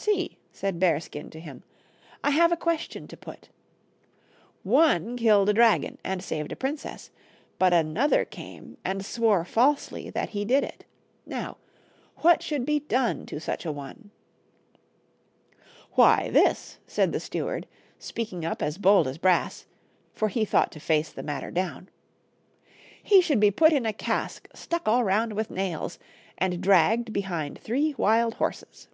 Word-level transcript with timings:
"See," 0.00 0.38
said 0.52 0.78
Bearskin 0.78 1.28
to 1.30 1.40
him," 1.40 1.64
I 2.24 2.30
have 2.30 2.52
a 2.52 2.56
question 2.56 3.08
to 3.08 3.16
put. 3.16 3.48
One 4.62 5.16
killed 5.16 5.48
a 5.48 5.52
dragon 5.52 5.98
and 6.04 6.22
saved 6.22 6.52
a 6.52 6.56
princess, 6.56 7.10
but 7.58 7.72
another 7.72 8.24
came 8.24 8.76
and 8.84 9.04
swore 9.04 9.44
falsely 9.44 10.08
that 10.10 10.28
he 10.28 10.44
did 10.44 10.62
it. 10.62 10.84
Now, 11.26 11.56
what 12.18 12.44
should 12.44 12.64
be 12.64 12.78
done 12.78 13.26
to 13.26 13.40
such 13.40 13.66
a 13.66 13.72
one?" 13.72 14.12
"Why 15.94 16.30
this," 16.30 16.78
said 16.86 17.10
the 17.10 17.18
steward, 17.20 17.66
speaking 17.98 18.44
up 18.44 18.62
as 18.62 18.78
bold 18.78 19.08
as 19.08 19.18
brass, 19.18 19.66
for 20.12 20.28
he 20.28 20.44
thought 20.44 20.70
to 20.72 20.80
face 20.80 21.10
the 21.10 21.24
matter 21.24 21.50
down, 21.50 21.88
"he 23.02 23.20
should 23.20 23.40
be 23.40 23.50
put 23.50 23.72
in 23.72 23.84
a 23.84 23.92
cask 23.92 24.48
stuck 24.54 24.86
all 24.86 25.02
round 25.02 25.32
with 25.32 25.50
nails, 25.50 25.98
and 26.38 26.60
dragged 26.62 27.12
behind 27.12 27.58
three 27.58 27.96
wild 27.98 28.34
horses." 28.34 28.86